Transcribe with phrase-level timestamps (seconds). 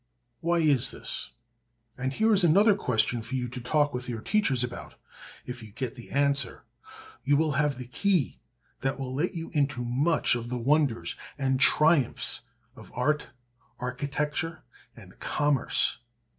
[0.39, 1.29] Why is this?
[1.95, 4.95] And here is another question for you to talk with your teachers about.
[5.45, 6.63] If you get the answer,
[7.23, 8.39] you will have the key
[8.79, 12.41] that will let you into much of the wonders and triumphs
[12.75, 13.27] of art,
[13.79, 14.63] architecture,
[14.95, 15.99] and commerce.